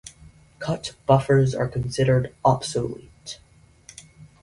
Cut 0.57 0.95
buffers 1.05 1.53
are 1.53 1.67
considered 1.67 2.33
obsolete. 2.43 3.37